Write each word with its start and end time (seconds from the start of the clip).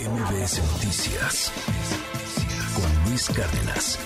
MBS 0.00 0.58
Noticias 0.72 1.52
con 2.74 3.10
Luis 3.10 3.28
Cárdenas. 3.28 3.98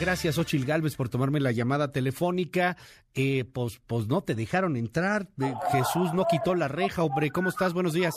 Gracias, 0.00 0.38
Ochil 0.38 0.66
Galvez, 0.66 0.96
por 0.96 1.08
tomarme 1.08 1.40
la 1.40 1.52
llamada 1.52 1.92
telefónica. 1.92 2.76
Eh, 3.14 3.44
pues, 3.44 3.78
pues 3.86 4.08
no 4.08 4.22
te 4.22 4.34
dejaron 4.34 4.76
entrar. 4.76 5.28
Eh, 5.40 5.54
Jesús 5.70 6.12
no 6.12 6.24
quitó 6.28 6.54
la 6.54 6.68
reja, 6.68 7.04
hombre. 7.04 7.30
¿Cómo 7.30 7.48
estás? 7.48 7.72
Buenos 7.74 7.94
días. 7.94 8.14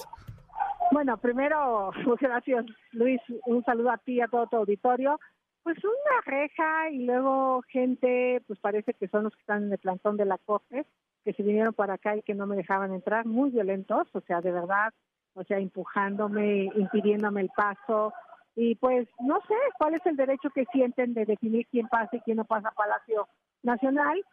Bueno, 0.92 1.18
primero, 1.18 1.92
gracias, 2.20 2.66
Luis. 2.92 3.22
Un 3.46 3.64
saludo 3.64 3.92
a 3.92 3.98
ti 3.98 4.14
y 4.14 4.22
a 4.22 4.28
todo 4.28 4.48
tu 4.48 4.58
auditorio. 4.58 5.20
Pues 5.64 5.78
una 5.84 6.22
reja 6.26 6.90
y 6.90 7.06
luego 7.06 7.62
gente, 7.70 8.42
pues 8.48 8.60
parece 8.60 8.94
que 8.96 9.08
son 9.08 9.26
los 9.26 9.34
que 9.36 9.42
están 9.42 9.64
en 9.64 9.72
el 9.72 9.78
plantón 9.78 10.18
de 10.18 10.26
la 10.26 10.40
corte, 10.40 10.86
que 11.24 11.34
se 11.34 11.44
vinieron 11.44 11.74
para 11.74 11.94
acá 11.94 12.16
y 12.16 12.24
que 12.24 12.34
no 12.34 12.48
me 12.48 12.56
dejaban 12.56 12.94
entrar, 12.94 13.26
muy 13.26 13.52
violentos, 13.52 14.08
o 14.14 14.22
sea, 14.22 14.42
de 14.42 14.52
verdad, 14.52 14.94
o 15.34 15.44
sea, 15.44 15.60
empujándome, 15.60 16.70
impidiéndome 16.76 17.42
el 17.42 17.50
paso. 17.56 18.14
Y 18.56 18.76
pues 18.76 19.08
no 19.20 19.40
sé 19.48 19.56
cuál 19.78 19.96
es 19.96 20.06
el 20.06 20.16
derecho 20.16 20.50
que 20.50 20.66
sienten 20.72 21.14
de 21.14 21.26
definir 21.26 21.68
quién 21.72 21.88
pasa 21.88 22.18
y 22.18 22.22
quién 22.22 22.38
no 22.38 22.46
pasa 22.46 22.70
a 22.70 22.74
Palacio 22.74 23.28
Nacional. 23.64 24.24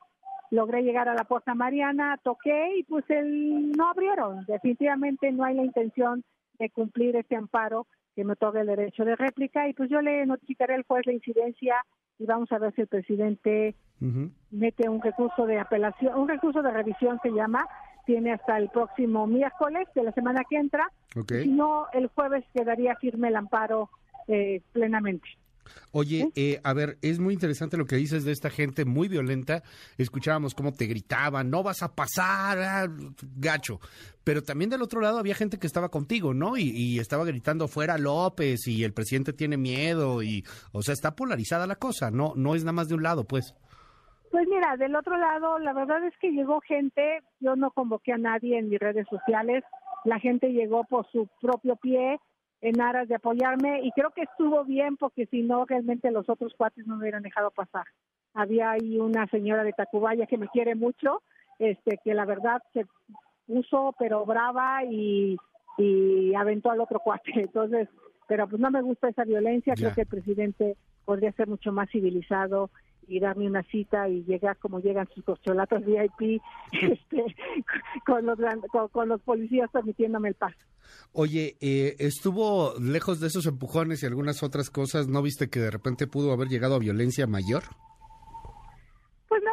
Logré 0.51 0.83
llegar 0.83 1.09
a 1.09 1.15
la 1.15 1.25
Puerta 1.25 1.55
Mariana, 1.55 2.19
toqué 2.23 2.79
y 2.79 2.85
pues 2.85 3.05
el, 3.09 3.73
no 3.73 3.91
abrieron. 3.91 4.45
Definitivamente 4.47 5.31
no 5.33 5.45
hay 5.45 5.55
la 5.55 5.65
intención 5.65 6.25
de 6.59 6.71
cumplir 6.71 7.17
este 7.17 7.37
amparo 7.37 7.87
que 8.15 8.25
me 8.25 8.33
otorga 8.33 8.63
el 8.63 8.67
derecho 8.69 9.05
de 9.05 9.15
réplica 9.15 9.69
y 9.69 9.75
pues 9.75 9.91
yo 9.91 10.01
le 10.01 10.25
notificaré 10.25 10.75
al 10.75 10.85
juez 10.85 11.05
la 11.07 11.13
incidencia 11.13 11.85
y 12.19 12.25
vamos 12.25 12.51
a 12.51 12.59
ver 12.59 12.75
si 12.75 12.81
el 12.81 12.87
presidente 12.87 13.75
mete 14.51 14.89
un 14.89 15.01
recurso 15.03 15.47
de 15.47 15.59
apelación, 15.59 16.19
un 16.19 16.29
recurso 16.29 16.63
de 16.63 16.71
revisión 16.71 17.19
se 17.23 17.31
llama, 17.31 17.67
tiene 18.07 18.33
hasta 18.33 18.57
el 18.57 18.71
próximo 18.71 19.27
miércoles 19.27 19.89
de 19.95 20.05
la 20.05 20.13
semana 20.13 20.43
que 20.49 20.57
entra, 20.57 20.91
si 21.29 21.49
no 21.49 21.87
el 21.93 22.07
jueves 22.09 22.45
quedaría 22.55 22.95
firme 22.97 23.29
el 23.29 23.37
amparo 23.37 23.91
eh, 24.29 24.63
plenamente. 24.73 25.29
Oye, 25.91 26.31
eh, 26.37 26.61
a 26.63 26.73
ver, 26.73 26.99
es 27.03 27.19
muy 27.19 27.35
interesante 27.35 27.77
lo 27.77 27.87
que 27.87 27.97
dices 27.97 28.25
de 28.25 28.33
esta 28.33 28.51
gente 28.51 28.85
muy 28.85 29.09
violenta. 29.09 29.63
Escuchábamos 29.99 30.55
cómo 30.55 30.73
te 30.73 30.87
gritaban, 30.87 31.51
no 31.51 31.63
vas 31.63 31.83
a 31.83 31.95
pasar, 31.95 32.59
ah, 32.61 32.89
gacho. 33.37 33.81
Pero 34.23 34.43
también 34.43 34.71
del 34.71 34.83
otro 34.83 35.01
lado 35.01 35.19
había 35.19 35.35
gente 35.35 35.59
que 35.59 35.67
estaba 35.67 35.89
contigo, 35.89 36.35
¿no? 36.35 36.57
Y, 36.57 36.71
y, 36.71 36.99
estaba 36.99 37.25
gritando 37.25 37.67
fuera 37.69 37.99
López 37.99 38.67
y 38.67 38.85
el 38.85 38.93
presidente 38.93 39.33
tiene 39.33 39.57
miedo 39.57 40.23
y, 40.23 40.45
o 40.73 40.83
sea, 40.83 40.95
está 40.95 41.17
polarizada 41.17 41.67
la 41.67 41.77
cosa. 41.77 42.11
No, 42.11 42.35
no 42.37 42.55
es 42.55 42.63
nada 42.63 42.73
más 42.73 42.89
de 42.89 42.95
un 42.95 43.03
lado, 43.03 43.25
pues. 43.25 43.55
Pues 44.31 44.49
mira, 44.49 44.77
del 44.77 44.97
otro 44.97 45.17
lado, 45.17 45.59
la 45.59 45.73
verdad 45.73 46.05
es 46.05 46.17
que 46.19 46.33
llegó 46.33 46.61
gente. 46.61 47.23
Yo 47.41 47.57
no 47.57 47.71
convoqué 47.71 48.13
a 48.13 48.19
nadie 48.19 48.59
en 48.59 48.69
mis 48.69 48.79
redes 48.79 49.07
sociales. 49.09 49.65
La 50.05 50.19
gente 50.19 50.53
llegó 50.53 50.85
por 50.85 51.11
su 51.11 51.29
propio 51.41 51.77
pie 51.77 52.19
en 52.61 52.81
aras 52.81 53.09
de 53.09 53.15
apoyarme 53.15 53.83
y 53.83 53.93
creo 53.93 54.11
que 54.11 54.23
estuvo 54.23 54.65
bien 54.65 54.97
porque 54.97 55.27
si 55.27 55.43
no 55.43 55.65
realmente 55.67 56.11
los 56.11 56.29
otros 56.29 56.55
cuates 56.57 56.87
no 56.87 56.97
me 56.97 57.03
hubieran 57.03 57.23
dejado 57.23 57.51
pasar. 57.51 57.85
Había 58.35 58.73
ahí 58.73 58.99
una 58.99 59.27
señora 59.29 59.65
de 59.65 59.73
Tacubaya 59.73 60.27
que 60.27 60.39
me 60.39 60.49
quiere 60.49 60.75
mucho, 60.75 61.23
este 61.59 61.99
que 62.03 62.15
la 62.15 62.25
verdad 62.25 62.63
se 62.73 62.87
puso 63.47 63.95
pero 63.99 64.25
brava 64.25 64.85
y, 64.85 65.37
y 65.79 66.35
aventó 66.35 66.71
al 66.71 66.81
otro 66.81 67.01
cuate. 67.01 67.33
Entonces, 67.35 67.89
pero 68.27 68.49
pues 68.49 68.61
no 68.61 68.71
me 68.71 68.83
gusta 68.83 69.09
esa 69.09 69.25
violencia, 69.25 69.75
creo 69.75 69.95
que 69.95 70.03
el 70.03 70.09
presidente 70.09 70.77
podría 71.05 71.33
ser 71.33 71.47
mucho 71.49 71.73
más 71.73 71.89
civilizado 71.91 72.71
y 73.09 73.21
darme 73.21 73.47
una 73.47 73.63
cita 73.65 74.09
y 74.09 74.25
llegar 74.25 74.57
como 74.59 74.81
llegan 74.81 75.09
sus 75.15 75.25
cocholatos 75.25 75.85
VIP 75.85 76.43
este, 76.73 77.37
con, 78.07 78.27
los, 78.27 78.39
con, 78.93 79.09
los 79.09 79.21
policías 79.23 79.71
permitiéndome 79.71 80.29
el 80.29 80.35
paso. 80.35 80.59
Oye, 81.13 81.57
eh, 81.61 81.97
estuvo 81.99 82.75
lejos 82.79 83.21
de 83.21 83.29
esos 83.29 83.47
empujones 83.47 84.03
y 84.03 84.07
algunas 84.07 84.43
otras 84.43 84.71
cosas, 84.71 85.09
¿no 85.09 85.23
viste 85.23 85.49
que 85.49 85.61
de 85.61 85.71
repente 85.71 86.07
pudo 86.07 86.33
haber 86.33 86.49
llegado 86.49 86.75
a 86.75 86.79
violencia 86.79 87.27
mayor? 87.27 87.65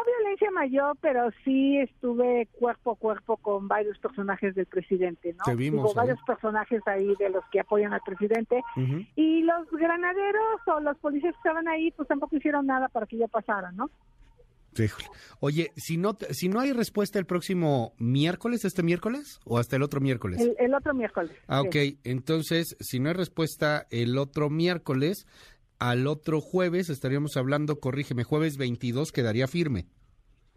Violencia 0.06 0.52
mayor, 0.52 0.98
pero 1.02 1.30
sí 1.44 1.78
estuve 1.80 2.48
cuerpo 2.60 2.92
a 2.92 2.96
cuerpo 2.96 3.38
con 3.38 3.68
varios 3.68 3.98
personajes 4.00 4.56
del 4.56 4.66
presidente, 4.66 5.36
¿no? 5.46 5.56
vimos, 5.56 5.94
varios 5.96 6.22
personajes 6.24 6.82
ahí 6.88 7.14
de 7.20 7.30
los 7.30 7.44
que 7.52 7.60
apoyan 7.60 7.94
al 7.94 8.02
presidente. 8.02 8.64
Y 9.16 9.44
los 9.44 9.70
granaderos 9.72 10.62
o 10.68 10.80
los 10.80 10.98
policías 10.98 11.34
que 11.34 11.38
estaban 11.38 11.68
ahí, 11.68 11.92
pues 11.92 12.08
tampoco 12.08 12.36
hicieron 12.36 12.66
nada 12.66 12.90
para 12.90 13.06
que 13.06 13.18
yo 13.18 13.28
pasara, 13.28 13.72
¿no? 13.72 13.90
Oye, 15.40 15.72
si 15.76 15.98
no, 15.98 16.18
si 16.32 16.50
no 16.50 16.60
hay 16.60 16.74
respuesta 16.74 17.20
el 17.20 17.26
próximo 17.26 17.94
miércoles, 17.98 18.66
este 18.66 18.84
miércoles 18.84 19.40
o 19.46 19.60
hasta 19.60 19.76
el 19.76 19.84
otro 19.84 20.02
miércoles? 20.02 20.42
El, 20.58 20.74
otro 20.74 20.94
miércoles. 20.94 21.32
Ah, 21.48 21.62
ok. 21.62 21.76
Entonces, 22.04 22.76
si 22.80 23.00
no 23.00 23.10
hay 23.10 23.16
respuesta 23.16 23.86
el 23.90 24.18
otro 24.18 24.50
miércoles, 24.50 25.28
al 25.84 26.08
otro 26.08 26.40
jueves 26.40 26.90
estaríamos 26.90 27.36
hablando, 27.36 27.82
corrígeme, 27.82 28.24
jueves 28.24 28.56
22 28.56 29.12
quedaría 29.12 29.48
firme. 29.48 29.86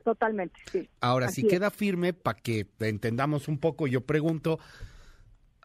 Totalmente, 0.04 0.60
sí. 0.70 0.88
Ahora, 1.00 1.30
si 1.30 1.48
queda 1.48 1.70
firme, 1.72 2.12
para 2.12 2.38
que 2.38 2.68
entendamos 2.78 3.48
un 3.48 3.58
poco, 3.58 3.88
yo 3.88 4.02
pregunto, 4.02 4.60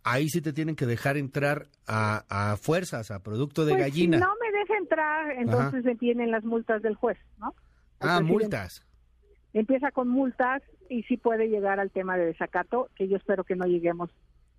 ahí 0.03 0.29
sí 0.29 0.41
te 0.41 0.51
tienen 0.51 0.75
que 0.75 0.88
dejar 0.88 1.16
entrar 1.16 1.67
a, 1.85 2.57
fuerzas, 2.59 3.11
a 3.11 3.21
producto 3.21 3.63
de 3.66 3.73
pues 3.73 3.83
gallina. 3.83 4.17
Si 4.17 4.23
no 4.23 4.33
me 4.41 4.59
deja 4.59 4.77
entrar, 4.79 5.31
entonces 5.38 5.83
se 5.83 5.94
tienen 5.94 6.31
las 6.31 6.44
multas 6.44 6.81
del 6.81 6.95
juez, 6.95 7.19
¿no? 7.38 7.53
ah, 8.00 8.19
multas. 8.19 8.83
Empieza 9.53 9.91
con 9.91 10.07
multas 10.07 10.63
y 10.89 11.03
sí 11.03 11.17
puede 11.17 11.50
llegar 11.50 11.79
al 11.79 11.91
tema 11.91 12.17
de 12.17 12.25
desacato, 12.25 12.89
que 12.95 13.07
yo 13.07 13.17
espero 13.17 13.44
que 13.44 13.55
no 13.55 13.66
lleguemos 13.66 14.09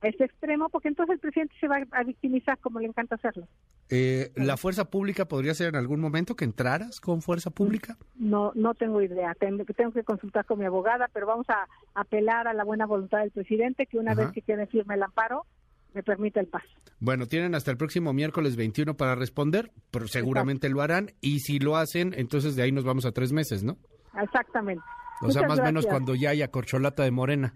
ese 0.02 0.24
extremo, 0.24 0.68
porque 0.68 0.88
entonces 0.88 1.14
el 1.14 1.20
presidente 1.20 1.54
se 1.60 1.68
va 1.68 1.78
a 1.92 2.02
victimizar 2.02 2.58
como 2.58 2.80
le 2.80 2.88
encanta 2.88 3.14
hacerlo. 3.14 3.46
Eh, 3.88 4.32
¿La 4.34 4.56
fuerza 4.56 4.90
pública 4.90 5.26
podría 5.26 5.54
ser 5.54 5.68
en 5.68 5.76
algún 5.76 6.00
momento 6.00 6.34
que 6.34 6.44
entraras 6.44 7.00
con 7.00 7.22
fuerza 7.22 7.50
pública? 7.50 7.96
No, 8.16 8.52
no 8.54 8.74
tengo 8.74 9.00
idea. 9.00 9.34
Tengo, 9.38 9.64
tengo 9.64 9.92
que 9.92 10.02
consultar 10.02 10.44
con 10.44 10.58
mi 10.58 10.64
abogada, 10.64 11.08
pero 11.12 11.26
vamos 11.26 11.48
a 11.48 11.68
apelar 11.94 12.48
a 12.48 12.52
la 12.52 12.64
buena 12.64 12.86
voluntad 12.86 13.20
del 13.20 13.30
presidente 13.30 13.86
que 13.86 13.98
una 13.98 14.14
vez 14.14 14.32
que 14.32 14.42
quede 14.42 14.66
firme 14.66 14.94
el 14.94 15.02
amparo, 15.02 15.46
me 15.94 16.02
permita 16.02 16.40
el 16.40 16.46
paso. 16.46 16.68
Bueno, 16.98 17.26
tienen 17.26 17.54
hasta 17.54 17.70
el 17.70 17.76
próximo 17.76 18.12
miércoles 18.12 18.56
21 18.56 18.96
para 18.96 19.14
responder, 19.14 19.72
pero 19.90 20.08
seguramente 20.08 20.68
lo 20.68 20.82
harán. 20.82 21.12
Y 21.20 21.40
si 21.40 21.58
lo 21.58 21.76
hacen, 21.76 22.14
entonces 22.16 22.56
de 22.56 22.62
ahí 22.62 22.72
nos 22.72 22.84
vamos 22.84 23.04
a 23.06 23.12
tres 23.12 23.32
meses, 23.32 23.62
¿no? 23.62 23.76
Exactamente. 24.20 24.82
O 25.20 25.30
sea, 25.30 25.46
más 25.46 25.58
o 25.60 25.62
menos 25.62 25.86
cuando 25.86 26.14
ya 26.14 26.30
haya 26.30 26.50
corcholata 26.50 27.04
de 27.04 27.10
morena. 27.10 27.54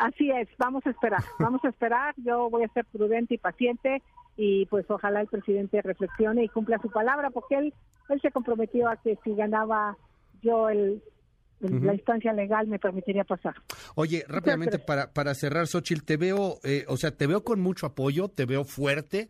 Así 0.00 0.30
es, 0.30 0.48
vamos 0.58 0.84
a 0.86 0.90
esperar, 0.90 1.22
vamos 1.38 1.64
a 1.64 1.68
esperar. 1.68 2.14
Yo 2.16 2.48
voy 2.48 2.64
a 2.64 2.72
ser 2.72 2.86
prudente 2.86 3.34
y 3.34 3.38
paciente 3.38 4.02
y 4.36 4.66
pues 4.66 4.86
ojalá 4.88 5.20
el 5.20 5.26
presidente 5.26 5.82
reflexione 5.82 6.44
y 6.44 6.48
cumpla 6.48 6.78
su 6.80 6.90
palabra 6.90 7.30
porque 7.30 7.56
él, 7.56 7.74
él 8.08 8.20
se 8.20 8.30
comprometió 8.30 8.88
a 8.88 8.96
que 8.96 9.18
si 9.22 9.34
ganaba 9.34 9.98
yo 10.42 10.70
el, 10.70 11.02
la 11.60 11.92
instancia 11.92 12.32
legal 12.32 12.66
me 12.66 12.78
permitiría 12.78 13.24
pasar. 13.24 13.54
Oye, 13.94 14.24
rápidamente 14.26 14.78
para, 14.78 15.12
para 15.12 15.34
cerrar, 15.34 15.66
Xochitl, 15.66 16.04
te 16.04 16.16
veo, 16.16 16.58
eh, 16.64 16.84
o 16.88 16.96
sea, 16.96 17.10
te 17.10 17.26
veo 17.26 17.44
con 17.44 17.60
mucho 17.60 17.84
apoyo, 17.84 18.28
te 18.28 18.46
veo 18.46 18.64
fuerte, 18.64 19.28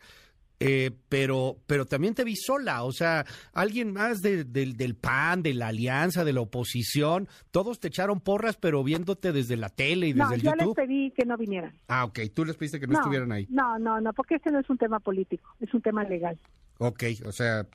eh, 0.61 0.91
pero, 1.09 1.57
pero 1.67 1.87
también 1.87 2.15
te 2.15 2.23
vi 2.23 2.37
sola, 2.37 2.85
o 2.85 2.93
sea, 2.93 3.25
alguien 3.55 3.95
más 3.95 4.21
del 4.21 4.97
PAN, 5.01 5.43
de 5.43 5.55
la 5.55 5.69
alianza, 5.69 6.23
de 6.23 6.35
la 6.35 6.43
oposición, 6.43 7.29
todos 7.51 7.81
te 7.81 7.89
echaron 7.89 8.21
porras, 8.21 8.57
pero 8.57 8.85
viéndote 8.85 9.33
desde 9.33 9.57
la 9.57 9.71
tele 9.71 10.09
y 10.09 10.13
desde 10.13 10.35
el 10.35 10.43
yo 10.43 10.53
YouTube. 10.53 10.77
les 10.77 10.87
pedí 10.87 11.11
que 11.13 11.25
no 11.25 11.39
vinieran. 11.39 11.73
Ah, 11.89 12.05
ok, 12.05 12.21
tú 12.35 12.45
les 12.45 12.57
pediste 12.57 12.79
que 12.79 12.87
no, 12.87 12.99
estuvieran 12.99 13.33
ahí. 13.33 13.47
No, 13.49 13.79
no, 13.79 14.01
no, 14.01 14.13
porque 14.13 14.35
este 14.35 14.51
no 14.51 14.61
es 14.61 14.69
un 14.69 14.77
tema 14.77 15.01
político, 15.01 15.49
es 15.61 15.73
un 15.73 15.81
tema 15.81 16.05
legal. 16.05 16.39
Ok, 16.79 17.05
o 17.27 17.33
sea, 17.33 17.67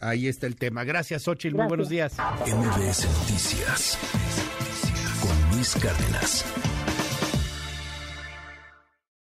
ahí 0.00 0.26
está 0.26 0.46
el 0.46 0.56
tema. 0.56 0.84
Gracias, 0.84 1.22
Xochitl, 1.22 1.56
muy 1.56 1.66
buenos 1.66 1.88
días. 1.88 2.16
MBS 2.46 3.06
Noticias 3.06 3.98
con 5.20 5.56
Luis 5.56 5.74
Cárdenas. 5.74 6.77